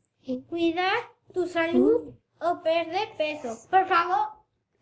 [0.48, 0.96] cuidar
[1.32, 2.14] tu salud
[2.44, 3.56] o perder peso.
[3.70, 4.28] Por favor.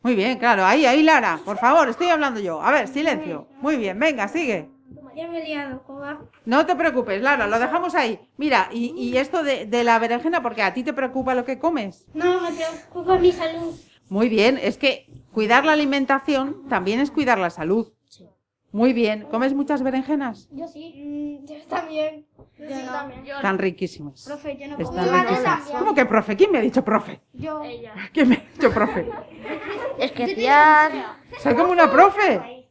[0.02, 0.64] Muy bien, claro.
[0.64, 1.38] Ahí, ahí, Lara.
[1.44, 2.60] Por favor, estoy hablando yo.
[2.60, 3.46] A ver, silencio.
[3.60, 4.68] Muy bien, venga, sigue.
[5.14, 6.20] Ya me he liado, Coba.
[6.46, 8.18] No te preocupes, Lara, lo dejamos ahí.
[8.38, 11.58] Mira, y, y esto de, de la berenjena, porque a ti te preocupa lo que
[11.58, 12.06] comes.
[12.14, 13.74] No, me preocupa mi salud.
[14.08, 17.92] Muy bien, es que cuidar la alimentación también es cuidar la salud.
[18.72, 20.48] Muy bien, ¿comes muchas berenjenas?
[20.50, 20.94] Yo sí.
[20.96, 22.26] Mm, yo también.
[22.58, 23.26] Yo también.
[23.26, 24.24] Están riquísimas.
[24.24, 25.18] Profe, yo no Están como.
[25.18, 25.70] riquísimas.
[25.78, 26.36] ¿Cómo que profe?
[26.36, 27.20] ¿Quién me ha dicho profe?
[27.34, 27.62] Yo.
[27.62, 27.92] Ella.
[28.14, 29.06] ¿Quién me ha dicho profe?
[29.98, 30.92] Especial.
[31.38, 32.70] Soy como una profe.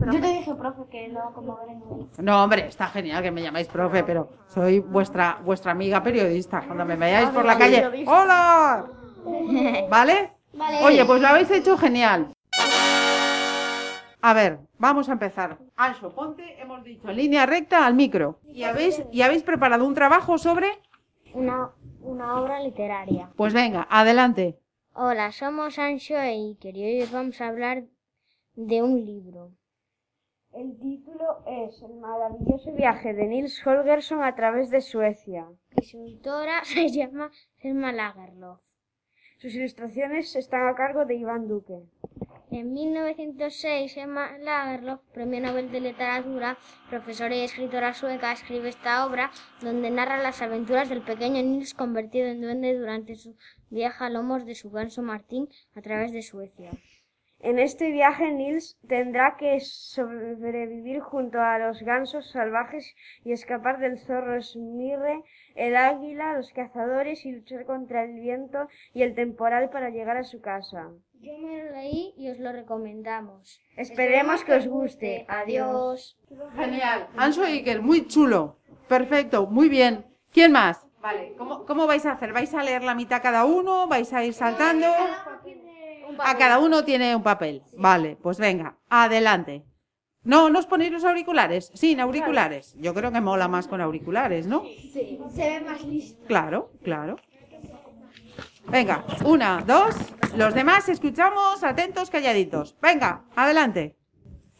[0.00, 2.06] Yo te dije, profe, que no como berenjena.
[2.18, 6.62] No, hombre, está genial que me llamáis profe, pero soy vuestra vuestra amiga periodista.
[6.66, 8.84] Cuando me veáis por la calle, ¡hola!
[9.90, 10.32] ¿Vale?
[10.52, 10.82] Vale.
[10.84, 12.33] Oye, pues lo habéis hecho genial.
[14.26, 15.58] A ver, vamos a empezar.
[15.76, 18.40] Ancho, ponte, hemos dicho, en línea recta al micro.
[18.46, 20.68] ¿Y habéis, y habéis preparado un trabajo sobre?
[21.34, 23.30] Una, una obra literaria.
[23.36, 24.58] Pues venga, adelante.
[24.94, 27.84] Hola, somos Ancho e Iker y hoy os vamos a hablar
[28.54, 29.50] de un libro.
[30.54, 35.48] El título es El maravilloso viaje de Nils Holgersson a través de Suecia.
[35.76, 38.62] Y su autora se llama Selma Lagerlof.
[39.36, 41.82] Sus ilustraciones están a cargo de Iván Duque.
[42.54, 46.56] En 1906, Emma Lagerlof, Premio Nobel de Literatura,
[46.88, 52.28] profesora y escritora sueca, escribe esta obra donde narra las aventuras del pequeño Nils convertido
[52.28, 53.34] en duende durante su
[53.70, 56.70] viaje a lomos de su ganso Martín a través de Suecia.
[57.44, 63.98] En este viaje Nils tendrá que sobrevivir junto a los gansos salvajes y escapar del
[63.98, 65.22] zorro Smirre,
[65.54, 70.24] el águila, los cazadores y luchar contra el viento y el temporal para llegar a
[70.24, 70.88] su casa.
[71.20, 73.60] Yo me lo leí y os lo recomendamos.
[73.76, 75.26] Esperemos que os guste.
[75.28, 76.18] Adiós.
[76.56, 77.08] Genial.
[77.14, 78.56] Anso Iker, muy chulo.
[78.88, 80.06] Perfecto, muy bien.
[80.32, 80.86] ¿Quién más?
[81.02, 82.32] Vale, ¿cómo, ¿cómo vais a hacer?
[82.32, 83.86] ¿Vais a leer la mitad cada uno?
[83.86, 84.86] ¿Vais a ir saltando?
[86.18, 87.62] A cada uno tiene un papel.
[87.76, 89.64] Vale, pues venga, adelante.
[90.22, 91.70] No, ¿no os ponéis los auriculares?
[91.74, 92.74] Sin auriculares.
[92.78, 94.62] Yo creo que mola más con auriculares, ¿no?
[94.62, 96.24] Sí, se ve más listo.
[96.26, 97.16] Claro, claro.
[98.68, 99.94] Venga, una, dos.
[100.36, 102.74] Los demás escuchamos atentos, calladitos.
[102.80, 103.96] Venga, adelante.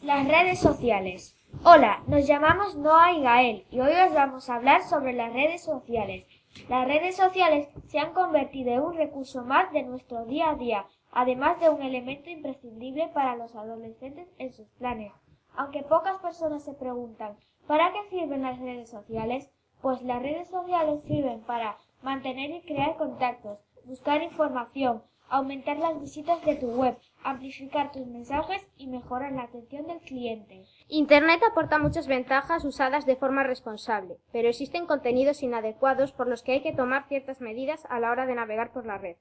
[0.01, 1.35] Las redes sociales.
[1.63, 5.63] Hola, nos llamamos Noah y Gael y hoy os vamos a hablar sobre las redes
[5.63, 6.27] sociales.
[6.69, 10.85] Las redes sociales se han convertido en un recurso más de nuestro día a día,
[11.15, 15.13] además de un elemento imprescindible para los adolescentes en sus planes.
[15.55, 19.49] Aunque pocas personas se preguntan ¿para qué sirven las redes sociales?
[19.81, 26.43] Pues las redes sociales sirven para mantener y crear contactos, buscar información, aumentar las visitas
[26.43, 30.65] de tu web, amplificar tus mensajes y mejorar la atención del cliente.
[30.89, 36.53] Internet aporta muchas ventajas usadas de forma responsable, pero existen contenidos inadecuados por los que
[36.53, 39.15] hay que tomar ciertas medidas a la hora de navegar por la red.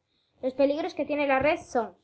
[0.45, 1.95] Los peligros que tiene la red son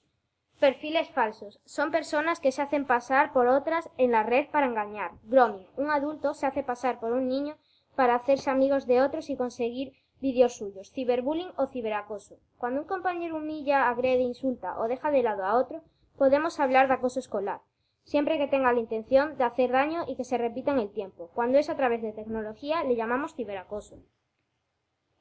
[0.61, 1.61] Perfiles falsos.
[1.67, 5.11] Son personas que se hacen pasar por otras en la red para engañar.
[5.25, 5.67] Grooming.
[5.77, 7.59] Un adulto se hace pasar por un niño
[7.97, 10.91] para hacerse amigos de otros y conseguir vídeos suyos.
[10.91, 12.39] Ciberbullying o ciberacoso.
[12.57, 15.83] Cuando un compañero humilla, agrede, insulta o deja de lado a otro,
[16.17, 17.61] podemos hablar de acoso escolar.
[18.05, 21.29] Siempre que tenga la intención de hacer daño y que se repita en el tiempo.
[21.35, 23.99] Cuando es a través de tecnología, le llamamos ciberacoso.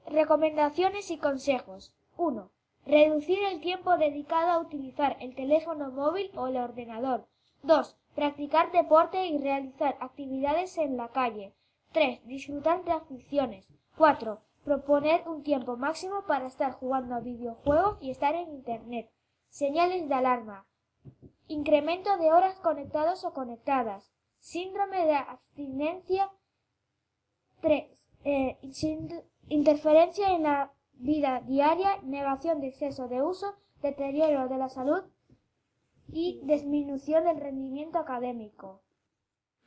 [0.05, 1.93] Recomendaciones y consejos.
[2.15, 2.49] 1.
[2.89, 7.27] Reducir el tiempo dedicado a utilizar el teléfono móvil o el ordenador.
[7.61, 7.95] 2.
[8.15, 11.53] Practicar deporte y realizar actividades en la calle.
[11.91, 12.25] 3.
[12.25, 13.71] Disfrutar de aficiones.
[13.95, 14.41] 4.
[14.63, 19.11] Proponer un tiempo máximo para estar jugando a videojuegos y estar en Internet.
[19.49, 20.65] Señales de alarma.
[21.47, 24.11] Incremento de horas conectados o conectadas.
[24.39, 26.31] Síndrome de abstinencia.
[27.61, 28.07] 3.
[29.49, 35.01] interferencia en la vida diaria, negación de exceso de uso, deterioro de la salud
[36.11, 38.81] y disminución del rendimiento académico.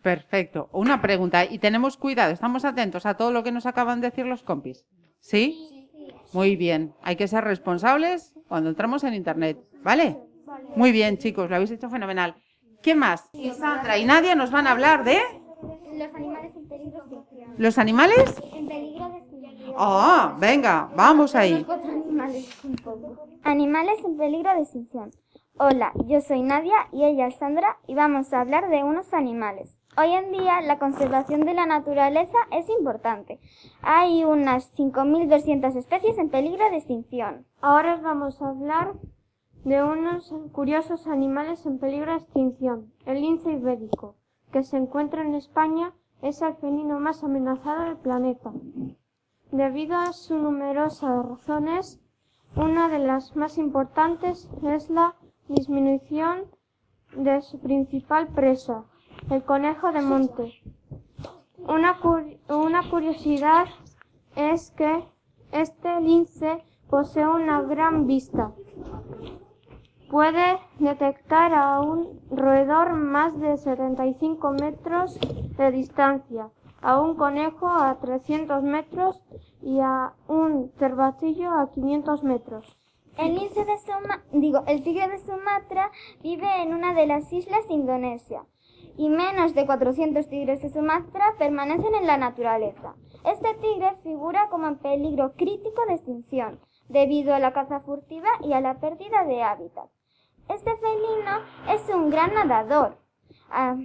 [0.03, 0.69] Perfecto.
[0.73, 1.45] Una pregunta.
[1.45, 4.85] Y tenemos cuidado, estamos atentos a todo lo que nos acaban de decir los compis.
[5.21, 5.89] ¿Sí?
[6.33, 6.95] Muy bien.
[7.03, 9.59] Hay que ser responsables cuando entramos en Internet.
[9.83, 10.19] ¿Vale?
[10.77, 12.35] Muy bien, chicos, lo habéis hecho fenomenal.
[12.83, 13.31] ¿Qué más?
[13.33, 15.19] Y Sandra y Nadia nos van a hablar de...
[15.93, 17.27] Los animales en peligro.
[17.59, 18.43] ¿Los animales?
[18.53, 19.62] En peligro de extinción.
[19.77, 21.67] Ah, venga, vamos ahí.
[23.43, 25.11] Animales en peligro de extinción.
[25.59, 29.77] Hola, yo soy Nadia y ella es Sandra y vamos a hablar de unos animales.
[29.97, 33.41] Hoy en día la conservación de la naturaleza es importante.
[33.83, 37.47] Hay unas 5.200 especies en peligro de extinción.
[37.61, 38.95] Ahora os vamos a hablar
[39.65, 42.93] de unos curiosos animales en peligro de extinción.
[43.05, 44.17] El lince ibérico,
[44.51, 48.53] que se encuentra en España, es el felino más amenazado del planeta.
[49.53, 52.01] Debido a sus numerosas razones,
[52.57, 55.15] una de las más importantes es la
[55.47, 56.47] disminución
[57.15, 58.85] de su principal presa,
[59.29, 60.55] el conejo de monte.
[61.59, 61.99] Una,
[62.49, 63.67] una curiosidad
[64.37, 65.05] es que
[65.53, 68.53] este lince posee una gran vista.
[70.11, 75.21] Puede detectar a un roedor más de 75 metros
[75.59, 76.49] de distancia,
[76.83, 79.25] a un conejo a 300 metros
[79.63, 82.77] y a un cervatillo a 500 metros.
[83.17, 83.75] El lince de
[84.33, 85.91] digo, el tigre de Sumatra
[86.23, 88.43] vive en una de las islas de Indonesia
[88.97, 92.95] y menos de 400 tigres de Sumatra permanecen en la naturaleza.
[93.25, 98.53] Este tigre figura como en peligro crítico de extinción debido a la caza furtiva y
[98.53, 99.89] a la pérdida de hábitat.
[100.49, 101.39] Este felino
[101.71, 102.99] es un gran nadador,
[103.51, 103.77] ah,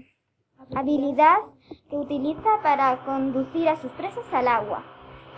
[0.76, 1.38] habilidad
[1.90, 4.84] que utiliza para conducir a sus presas al agua.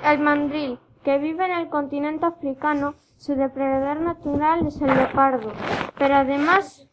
[0.04, 5.52] El mandril, que vive en el continente africano, su depredador natural es el leopardo,
[5.98, 6.90] pero además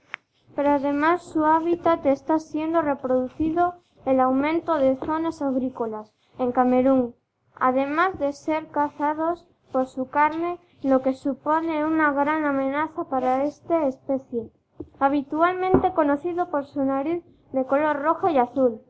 [0.56, 3.74] pero además su hábitat está siendo reproducido
[4.06, 7.14] el aumento de zonas agrícolas en Camerún,
[7.54, 13.86] además de ser cazados por su carne, lo que supone una gran amenaza para esta
[13.86, 14.50] especie,
[14.98, 17.22] habitualmente conocido por su nariz
[17.52, 18.80] de color rojo y azul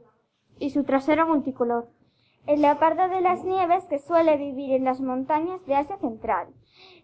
[0.59, 1.89] y su trasero multicolor.
[2.47, 6.49] El leopardo de las nieves que suele vivir en las montañas de Asia Central.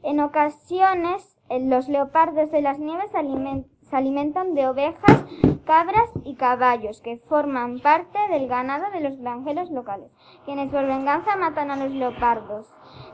[0.03, 5.25] En ocasiones, los leopardos de las nieves se alimentan de ovejas,
[5.65, 10.11] cabras y caballos que forman parte del ganado de los granjeros locales,
[10.45, 12.67] quienes por venganza matan a los leopardos,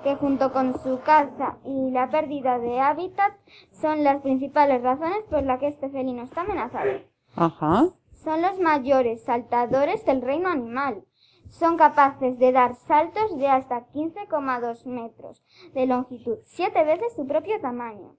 [0.02, 3.32] que junto con su caza y la pérdida de hábitat
[3.70, 6.90] son las principales razones por las que este felino está amenazado.
[8.28, 11.02] Son los mayores saltadores del reino animal.
[11.48, 17.58] Son capaces de dar saltos de hasta 15,2 metros de longitud, siete veces su propio
[17.58, 18.16] tamaño.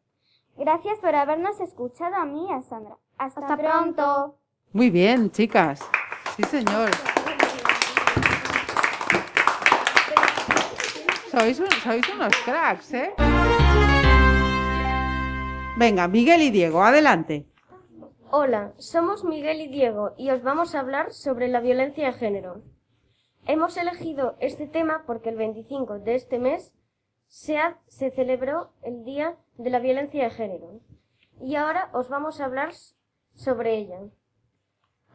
[0.58, 2.98] Gracias por habernos escuchado a mí y a Sandra.
[3.20, 4.40] Hasta, pronto.
[4.74, 5.80] Muy bien, chicas.
[6.36, 6.90] Sí, señor.
[11.30, 13.14] Sois, unos cracks, ¿eh?
[15.78, 17.49] Venga, Miguel y Diego, adelante.
[18.32, 22.62] Hola, somos Miguel y Diego y os vamos a hablar sobre la violencia de género.
[23.48, 26.72] Hemos elegido este tema porque el 25 de este mes
[27.26, 27.58] se,
[28.12, 30.80] celebró el Día de la Violencia de Género
[31.42, 32.74] y ahora os vamos a hablar
[33.34, 34.00] sobre ella.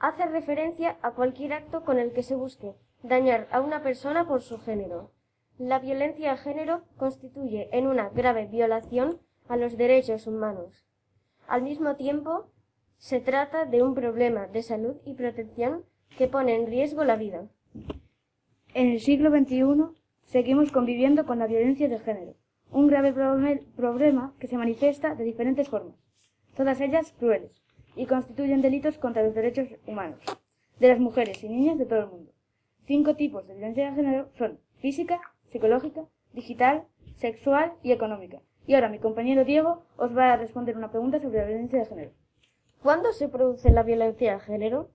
[0.00, 2.74] Hace referencia a cualquier acto con el que se busque
[3.04, 5.12] dañar a una persona por su género.
[5.56, 10.84] La violencia de género constituye en una grave violación a los derechos humanos.
[11.46, 12.50] Al mismo tiempo,
[13.04, 15.84] se trata de un problema de salud y protección
[16.16, 17.46] que pone en riesgo la vida.
[18.72, 22.34] En el siglo XXI seguimos conviviendo con la violencia de género,
[22.70, 23.12] un grave
[23.76, 25.96] problema que se manifiesta de diferentes formas.
[26.56, 27.52] todas ellas crueles,
[27.94, 30.20] y constituyen delitos contra los derechos humanos
[30.80, 32.32] de las mujeres y niñas de todo el mundo.
[32.86, 36.84] Cinco tipos de violencia de género son física, psicológica, digital,
[37.16, 38.40] sexual y económica.
[38.66, 41.84] Y ahora mi compañero Diego os va a responder una pregunta sobre la violencia de
[41.84, 42.23] género.
[42.84, 44.90] ¿Cuándo se produce la violencia de género?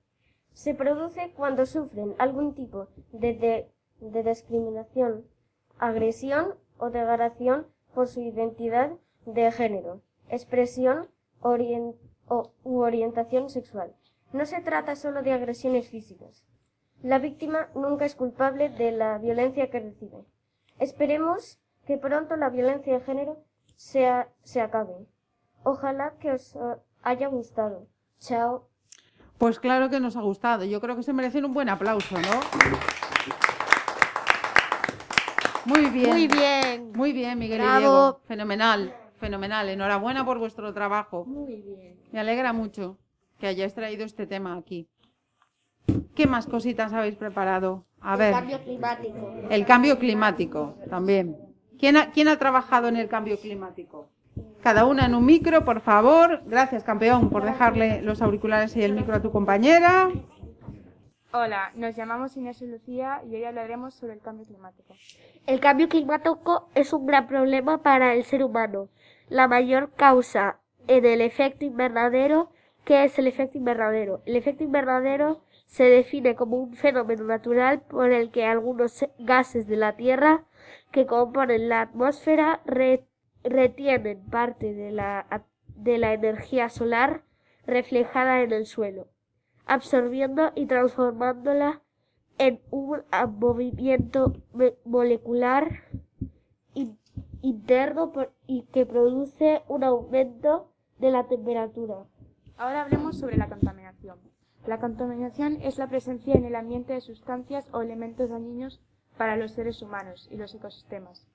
[0.53, 5.25] Se produce cuando sufren algún tipo de, de- discriminación,
[5.79, 8.91] agresión o degradación por su identidad
[9.25, 11.09] de género, expresión
[11.41, 13.95] o- u orientación sexual.
[14.33, 16.45] No se trata solo de agresiones físicas.
[17.01, 20.25] La víctima nunca es culpable de la violencia que recibe.
[20.77, 23.43] Esperemos que pronto la violencia de género
[23.75, 25.07] sea- se acabe.
[25.63, 26.55] Ojalá que os
[27.03, 27.87] haya gustado.
[28.19, 28.67] Chao.
[29.37, 30.65] Pues claro que nos ha gustado.
[30.65, 32.39] Yo creo que se merecen un buen aplauso, ¿no?
[35.65, 36.09] Muy bien.
[36.09, 36.91] Muy bien.
[36.93, 37.77] Muy bien, Miguel y.
[37.79, 38.21] Diego.
[38.25, 39.69] Fenomenal, fenomenal.
[39.69, 41.25] Enhorabuena por vuestro trabajo.
[41.25, 41.99] Muy bien.
[42.11, 42.97] Me alegra mucho
[43.39, 44.89] que hayáis traído este tema aquí.
[46.15, 47.85] ¿Qué más cositas habéis preparado?
[48.01, 48.29] A ver.
[48.29, 49.33] El cambio climático.
[49.49, 51.37] El cambio climático también.
[51.79, 54.09] ¿Quién ha, quién ha trabajado en el cambio climático?
[54.61, 56.41] Cada una en un micro, por favor.
[56.45, 60.09] Gracias, campeón, por dejarle los auriculares y el micro a tu compañera.
[61.31, 64.95] Hola, nos llamamos Inés y Lucía y hoy hablaremos sobre el cambio climático.
[65.45, 68.89] El cambio climático es un gran problema para el ser humano.
[69.29, 72.49] La mayor causa en el efecto invernadero,
[72.83, 74.23] ¿qué es el efecto invernadero?
[74.25, 79.75] El efecto invernadero se define como un fenómeno natural por el que algunos gases de
[79.75, 80.45] la Tierra
[80.91, 83.05] que componen la atmósfera re-
[83.43, 87.23] retienen parte de la, de la energía solar
[87.65, 89.07] reflejada en el suelo,
[89.65, 91.81] absorbiendo y transformándola
[92.37, 93.01] en un
[93.37, 94.33] movimiento
[94.85, 95.83] molecular
[96.73, 96.97] in-
[97.41, 98.11] interno
[98.47, 102.05] y que produce un aumento de la temperatura.
[102.57, 104.17] Ahora hablemos sobre la contaminación.
[104.65, 108.81] La contaminación es la presencia en el ambiente de sustancias o elementos dañinos
[109.17, 111.25] para los seres humanos y los ecosistemas.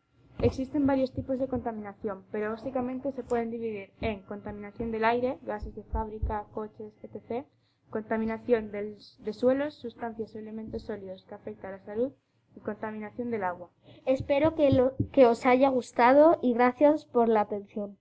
[0.41, 5.75] Existen varios tipos de contaminación, pero básicamente se pueden dividir en contaminación del aire, gases
[5.75, 7.47] de fábrica, coches, etc.,
[7.91, 12.13] contaminación del- de suelos, sustancias o elementos sólidos que afectan a la salud
[12.57, 13.71] y contaminación del agua.
[14.07, 17.97] Espero que, lo- que os haya gustado y gracias por la atención.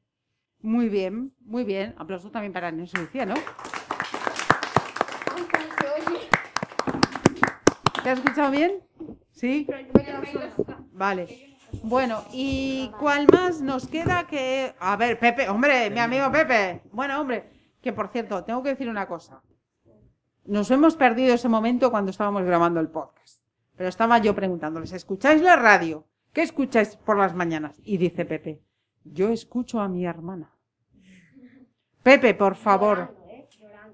[0.62, 1.94] Muy bien, muy bien.
[1.98, 3.36] Aplauso también para Inés y Lucía, ¿no?
[8.04, 8.82] ¿Te has escuchado bien?
[9.32, 9.68] ¿Sí?
[10.92, 11.53] Vale.
[11.82, 14.76] Bueno, ¿y cuál más nos queda que...
[14.80, 16.82] A ver, Pepe, hombre, mi amigo Pepe.
[16.92, 17.50] Bueno, hombre,
[17.82, 19.42] que por cierto, tengo que decir una cosa.
[20.46, 23.42] Nos hemos perdido ese momento cuando estábamos grabando el podcast.
[23.76, 26.06] Pero estaba yo preguntándoles, ¿escucháis la radio?
[26.32, 27.80] ¿Qué escucháis por las mañanas?
[27.84, 28.62] Y dice Pepe,
[29.04, 30.52] yo escucho a mi hermana.
[32.04, 33.16] Pepe, por favor,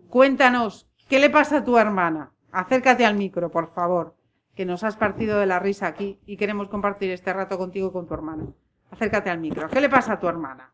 [0.10, 2.34] cuéntanos, ¿qué le pasa a tu hermana?
[2.52, 4.16] Acércate al micro, por favor,
[4.60, 7.92] que nos has partido de la risa aquí y queremos compartir este rato contigo y
[7.94, 8.44] con tu hermana.
[8.92, 9.70] Acércate al micro.
[9.70, 10.74] ¿Qué le pasa a tu hermana?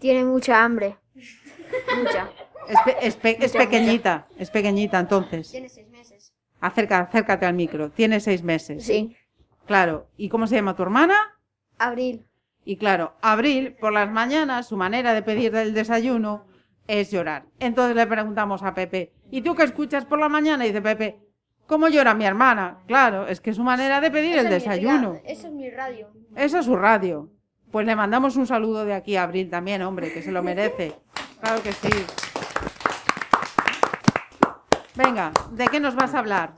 [0.00, 0.96] Tiene mucha hambre.
[1.14, 2.28] Mucha.
[2.68, 5.48] Es, pe- es pe- es Mucha, pequeñita, es pequeñita entonces.
[5.52, 6.34] Tiene seis meses.
[6.60, 7.88] Acerca, acércate al micro.
[7.92, 8.84] Tiene seis meses.
[8.84, 9.16] Sí.
[9.64, 10.08] Claro.
[10.16, 11.14] ¿Y cómo se llama tu hermana?
[11.78, 12.26] Abril.
[12.64, 16.46] Y claro, Abril, por las mañanas, su manera de pedir el desayuno
[16.88, 17.44] es llorar.
[17.60, 20.64] Entonces le preguntamos a Pepe, ¿y tú qué escuchas por la mañana?
[20.64, 21.20] Y dice Pepe,
[21.66, 22.78] ¿cómo llora mi hermana?
[22.86, 25.20] Claro, es que es su manera de pedir el desayuno.
[25.24, 26.08] Esa es mi radio.
[26.36, 27.30] Esa es su radio.
[27.70, 30.92] Pues le mandamos un saludo de aquí a Abril también, hombre, que se lo merece.
[31.40, 31.88] Claro que sí.
[34.94, 36.54] Venga, ¿de qué nos vas a hablar?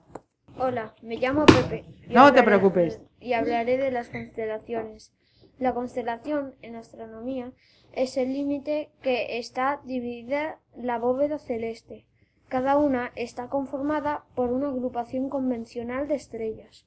[0.59, 1.85] Hola, me llamo Pepe.
[2.09, 3.01] y No te hablaré- preocupes.
[3.21, 5.13] Y hablaré de las constelaciones.
[5.59, 7.53] La constelación en astronomía
[7.93, 12.07] es el límite que está dividida la bóveda celeste.
[12.55, 16.87] Cada una está conformada por una agrupación convencional de estrellas,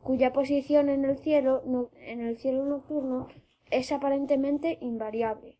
[0.00, 1.64] cuya posición en el cielo,
[2.00, 3.26] en el cielo nocturno
[3.68, 5.58] es aparentemente invariable.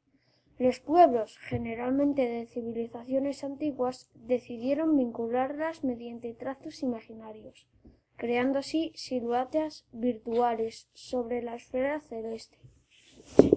[0.59, 7.66] Los pueblos, generalmente de civilizaciones antiguas, decidieron vincularlas mediante trazos imaginarios,
[8.14, 12.59] creando así siluetas virtuales sobre la esfera celeste.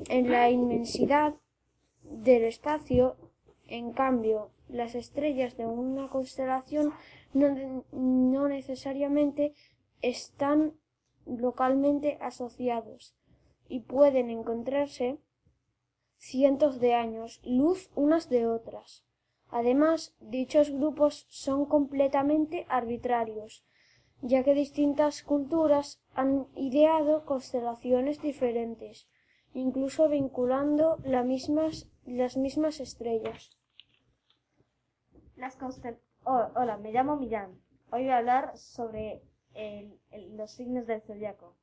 [0.09, 1.35] En la inmensidad
[2.01, 3.17] del espacio,
[3.67, 6.93] en cambio, las estrellas de una constelación
[7.33, 9.53] no, necesariamente
[10.01, 10.73] están
[11.25, 13.15] localmente asociados
[13.67, 15.19] y pueden encontrarse
[16.17, 19.05] cientos de años luz unas de otras.
[19.49, 23.65] Además, dichos grupos son completamente arbitrarios,
[24.21, 29.07] ya que distintas culturas han ideado constelaciones diferentes
[29.53, 33.57] incluso vinculando las mismas estrellas.
[36.23, 37.59] Hola, me llamo Millán.
[37.91, 39.23] Hoy voy a hablar sobre
[40.33, 41.55] los signos del zodiaco.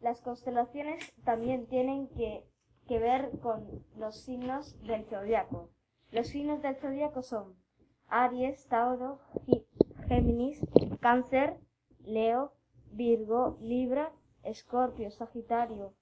[0.00, 2.44] Las constelaciones también tienen que,
[2.88, 5.70] ver con los signos del zodiaco.
[6.10, 7.56] Los signos del zodiaco son
[8.08, 9.66] Aries, Tauro, Gi-
[10.08, 10.60] Géminis,
[11.00, 11.58] Cáncer,
[12.04, 12.52] Leo,
[12.90, 14.12] Virgo, Libra,
[14.42, 15.94] Escorpio, Sagitario,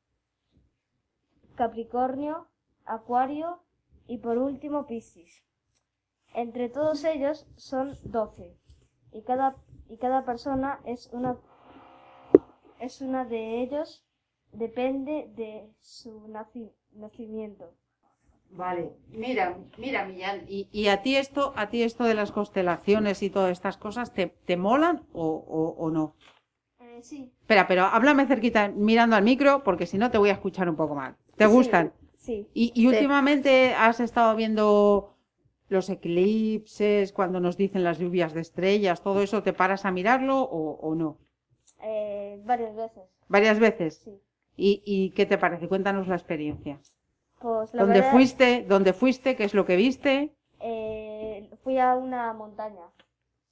[1.55, 2.49] Capricornio,
[2.84, 3.62] Acuario
[4.09, 5.45] y por último Piscis.
[6.35, 8.57] Entre todos ellos son 12
[9.12, 9.57] y cada,
[9.89, 11.37] y cada persona es una,
[12.78, 14.05] es una de ellos,
[14.53, 17.74] depende de su naci- nacimiento.
[18.53, 23.22] Vale, mira, mira, Millán, y, y a ti esto, a ti esto de las constelaciones
[23.22, 26.14] y todas estas cosas, ¿te, te molan o, o- o no?
[26.81, 30.35] Eh, sí, Espera, pero háblame cerquita, mirando al micro, porque si no te voy a
[30.35, 31.16] escuchar un poco mal.
[31.37, 31.93] ¿Te Sí, gustan?
[32.16, 32.49] sí.
[32.55, 32.87] Y, y Sí.
[32.89, 35.16] últimamente has estado viendo
[35.71, 40.41] los eclipses, cuando nos dicen las lluvias de estrellas, todo eso, ¿te paras a mirarlo
[40.43, 41.18] o, o no?
[41.83, 43.09] Eh, varias veces.
[43.29, 44.05] ¿Varias veces?
[44.05, 44.21] Sí.
[44.57, 45.68] ¿Y, y qué te parece?
[45.68, 46.79] Cuéntanos la experiencia.
[47.41, 48.66] Pues la ¿Dónde verdad, fuiste?
[48.68, 49.37] ¿Dónde fuiste?
[49.37, 50.35] ¿Qué es lo que viste?
[50.61, 52.87] eh, fui a una montaña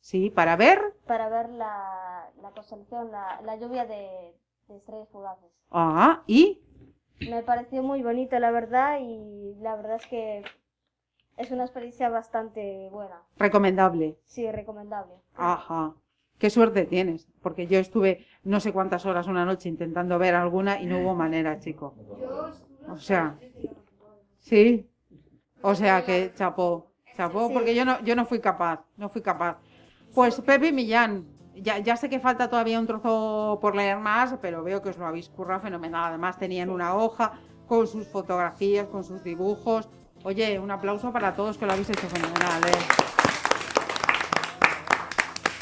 [0.00, 0.80] Sí, para ver.
[1.06, 4.32] para ver la, la constelación, la, la lluvia de,
[4.68, 5.50] de estrellas fugaces.
[5.70, 6.60] Ah, ¿y?
[7.20, 10.44] Me pareció muy bonito, la verdad, y la verdad es que
[11.38, 13.22] es una experiencia bastante buena.
[13.36, 14.18] Recomendable.
[14.24, 15.14] Sí, recomendable.
[15.36, 15.94] Ajá.
[16.38, 20.80] Qué suerte tienes, porque yo estuve no sé cuántas horas una noche intentando ver alguna
[20.80, 21.94] y no hubo manera, chico.
[22.88, 23.36] O sea,
[24.38, 24.88] sí.
[25.62, 29.58] O sea que chapó, chapó, porque yo no, yo no fui capaz, no fui capaz.
[30.14, 31.26] Pues Pepe Millán,
[31.56, 34.98] ya, ya sé que falta todavía un trozo por leer más, pero veo que os
[34.98, 36.10] lo habéis currado fenomenal.
[36.10, 37.32] Además tenían una hoja
[37.66, 39.88] con sus fotografías, con sus dibujos.
[40.24, 42.62] Oye, un aplauso para todos que lo habéis hecho fenomenal.
[42.66, 43.08] ¿eh?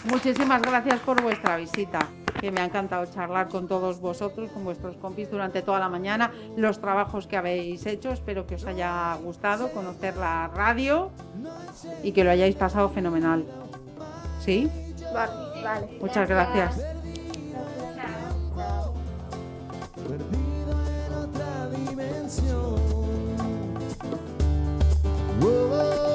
[0.05, 1.99] Muchísimas gracias por vuestra visita,
[2.41, 6.33] que me ha encantado charlar con todos vosotros, con vuestros compis durante toda la mañana,
[6.57, 8.11] los trabajos que habéis hecho.
[8.11, 11.11] Espero que os haya gustado conocer la radio
[12.03, 13.45] y que lo hayáis pasado fenomenal.
[14.41, 14.71] ¿Sí?
[15.13, 15.99] Vale, vale.
[16.01, 16.79] Muchas gracias.
[21.19, 22.86] otra
[25.47, 26.06] Whoa.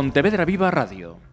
[0.00, 0.99] Pontevedra Viva Radio